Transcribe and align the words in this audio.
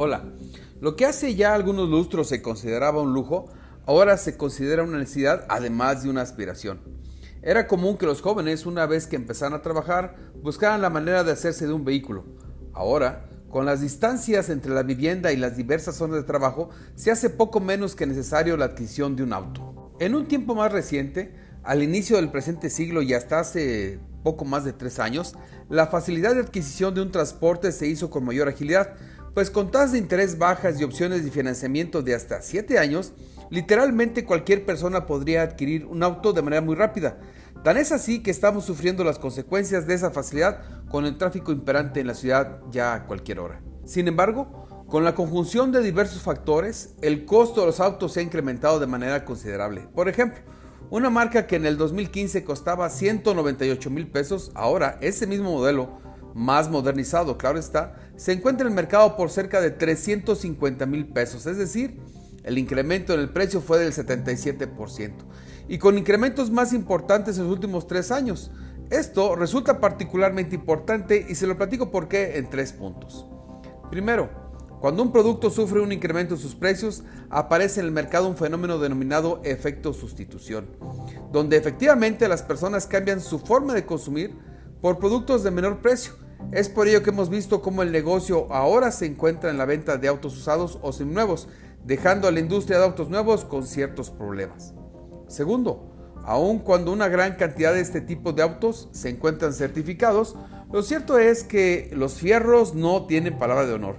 Hola, 0.00 0.22
lo 0.80 0.94
que 0.94 1.06
hace 1.06 1.34
ya 1.34 1.54
algunos 1.54 1.88
lustros 1.88 2.28
se 2.28 2.40
consideraba 2.40 3.02
un 3.02 3.14
lujo, 3.14 3.46
ahora 3.84 4.16
se 4.16 4.36
considera 4.36 4.84
una 4.84 4.96
necesidad 4.96 5.44
además 5.48 6.04
de 6.04 6.08
una 6.08 6.22
aspiración. 6.22 6.78
Era 7.42 7.66
común 7.66 7.96
que 7.96 8.06
los 8.06 8.22
jóvenes, 8.22 8.64
una 8.64 8.86
vez 8.86 9.08
que 9.08 9.16
empezaran 9.16 9.54
a 9.54 9.62
trabajar, 9.62 10.14
buscaran 10.40 10.82
la 10.82 10.88
manera 10.88 11.24
de 11.24 11.32
hacerse 11.32 11.66
de 11.66 11.72
un 11.72 11.84
vehículo. 11.84 12.26
Ahora, 12.74 13.28
con 13.50 13.66
las 13.66 13.80
distancias 13.80 14.50
entre 14.50 14.72
la 14.72 14.84
vivienda 14.84 15.32
y 15.32 15.36
las 15.36 15.56
diversas 15.56 15.96
zonas 15.96 16.18
de 16.18 16.22
trabajo, 16.22 16.70
se 16.94 17.10
hace 17.10 17.28
poco 17.28 17.58
menos 17.58 17.96
que 17.96 18.06
necesario 18.06 18.56
la 18.56 18.66
adquisición 18.66 19.16
de 19.16 19.24
un 19.24 19.32
auto. 19.32 19.96
En 19.98 20.14
un 20.14 20.28
tiempo 20.28 20.54
más 20.54 20.70
reciente, 20.70 21.34
al 21.64 21.82
inicio 21.82 22.18
del 22.18 22.30
presente 22.30 22.70
siglo 22.70 23.02
y 23.02 23.14
hasta 23.14 23.40
hace 23.40 23.98
poco 24.22 24.44
más 24.44 24.64
de 24.64 24.72
tres 24.72 25.00
años, 25.00 25.34
la 25.68 25.88
facilidad 25.88 26.34
de 26.34 26.42
adquisición 26.42 26.94
de 26.94 27.02
un 27.02 27.10
transporte 27.10 27.72
se 27.72 27.88
hizo 27.88 28.10
con 28.10 28.24
mayor 28.24 28.48
agilidad, 28.48 28.94
pues 29.34 29.50
con 29.50 29.70
tasas 29.70 29.92
de 29.92 29.98
interés 29.98 30.38
bajas 30.38 30.80
y 30.80 30.84
opciones 30.84 31.24
de 31.24 31.30
financiamiento 31.30 32.02
de 32.02 32.14
hasta 32.14 32.42
7 32.42 32.78
años, 32.78 33.12
literalmente 33.50 34.24
cualquier 34.24 34.64
persona 34.64 35.06
podría 35.06 35.42
adquirir 35.42 35.86
un 35.86 36.02
auto 36.02 36.32
de 36.32 36.42
manera 36.42 36.62
muy 36.62 36.74
rápida. 36.74 37.18
Tan 37.64 37.76
es 37.76 37.92
así 37.92 38.22
que 38.22 38.30
estamos 38.30 38.64
sufriendo 38.64 39.04
las 39.04 39.18
consecuencias 39.18 39.86
de 39.86 39.94
esa 39.94 40.10
facilidad 40.10 40.60
con 40.88 41.04
el 41.04 41.18
tráfico 41.18 41.52
imperante 41.52 42.00
en 42.00 42.06
la 42.06 42.14
ciudad 42.14 42.60
ya 42.70 42.94
a 42.94 43.06
cualquier 43.06 43.40
hora. 43.40 43.60
Sin 43.84 44.06
embargo, 44.06 44.68
con 44.88 45.04
la 45.04 45.14
conjunción 45.14 45.72
de 45.72 45.82
diversos 45.82 46.22
factores, 46.22 46.94
el 47.02 47.24
costo 47.24 47.60
de 47.60 47.66
los 47.66 47.80
autos 47.80 48.12
se 48.12 48.20
ha 48.20 48.22
incrementado 48.22 48.78
de 48.80 48.86
manera 48.86 49.24
considerable. 49.24 49.88
Por 49.94 50.08
ejemplo, 50.08 50.40
una 50.90 51.10
marca 51.10 51.46
que 51.46 51.56
en 51.56 51.66
el 51.66 51.76
2015 51.76 52.44
costaba 52.44 52.88
198 52.88 53.90
mil 53.90 54.06
pesos, 54.06 54.50
ahora 54.54 54.96
ese 55.02 55.26
mismo 55.26 55.52
modelo 55.52 55.98
más 56.34 56.70
modernizado, 56.70 57.38
claro 57.38 57.58
está, 57.58 57.96
se 58.16 58.32
encuentra 58.32 58.66
en 58.66 58.72
el 58.72 58.76
mercado 58.76 59.16
por 59.16 59.30
cerca 59.30 59.60
de 59.60 59.70
350 59.70 60.86
mil 60.86 61.06
pesos, 61.06 61.46
es 61.46 61.56
decir, 61.56 62.00
el 62.44 62.58
incremento 62.58 63.14
en 63.14 63.20
el 63.20 63.30
precio 63.30 63.60
fue 63.60 63.78
del 63.78 63.92
77% 63.92 65.12
y 65.68 65.78
con 65.78 65.98
incrementos 65.98 66.50
más 66.50 66.72
importantes 66.72 67.36
en 67.36 67.44
los 67.44 67.52
últimos 67.52 67.86
tres 67.86 68.10
años. 68.10 68.50
Esto 68.90 69.36
resulta 69.36 69.80
particularmente 69.80 70.54
importante 70.54 71.26
y 71.28 71.34
se 71.34 71.46
lo 71.46 71.58
platico 71.58 71.90
por 71.90 72.08
qué 72.08 72.38
en 72.38 72.48
tres 72.48 72.72
puntos. 72.72 73.26
Primero, 73.90 74.30
cuando 74.80 75.02
un 75.02 75.12
producto 75.12 75.50
sufre 75.50 75.80
un 75.80 75.92
incremento 75.92 76.34
en 76.34 76.40
sus 76.40 76.54
precios, 76.54 77.02
aparece 77.30 77.80
en 77.80 77.86
el 77.86 77.92
mercado 77.92 78.28
un 78.28 78.36
fenómeno 78.36 78.78
denominado 78.78 79.40
efecto 79.44 79.92
sustitución, 79.92 80.68
donde 81.32 81.56
efectivamente 81.56 82.28
las 82.28 82.42
personas 82.42 82.86
cambian 82.86 83.20
su 83.20 83.40
forma 83.40 83.74
de 83.74 83.84
consumir 83.84 84.34
por 84.80 84.98
productos 84.98 85.42
de 85.42 85.50
menor 85.50 85.80
precio 85.80 86.12
es 86.52 86.68
por 86.68 86.88
ello 86.88 87.02
que 87.02 87.10
hemos 87.10 87.28
visto 87.28 87.60
cómo 87.60 87.82
el 87.82 87.92
negocio 87.92 88.46
ahora 88.52 88.90
se 88.90 89.06
encuentra 89.06 89.50
en 89.50 89.58
la 89.58 89.64
venta 89.64 89.96
de 89.98 90.08
autos 90.08 90.36
usados 90.36 90.78
o 90.82 90.92
seminuevos, 90.92 91.48
dejando 91.84 92.28
a 92.28 92.30
la 92.30 92.40
industria 92.40 92.78
de 92.78 92.84
autos 92.84 93.10
nuevos 93.10 93.44
con 93.44 93.66
ciertos 93.66 94.10
problemas. 94.10 94.72
Segundo, 95.26 96.14
aun 96.24 96.60
cuando 96.60 96.92
una 96.92 97.08
gran 97.08 97.36
cantidad 97.36 97.74
de 97.74 97.80
este 97.80 98.00
tipo 98.00 98.32
de 98.32 98.42
autos 98.42 98.88
se 98.92 99.10
encuentran 99.10 99.52
certificados, 99.52 100.36
lo 100.72 100.82
cierto 100.82 101.18
es 101.18 101.44
que 101.44 101.90
los 101.92 102.14
fierros 102.14 102.74
no 102.74 103.06
tienen 103.06 103.38
palabra 103.38 103.66
de 103.66 103.74
honor. 103.74 103.96